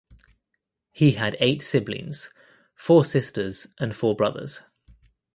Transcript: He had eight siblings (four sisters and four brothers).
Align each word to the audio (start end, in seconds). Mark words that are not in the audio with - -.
He 0.89 1.11
had 1.11 1.37
eight 1.39 1.61
siblings 1.61 2.31
(four 2.73 3.05
sisters 3.05 3.67
and 3.77 3.95
four 3.95 4.15
brothers). 4.15 4.63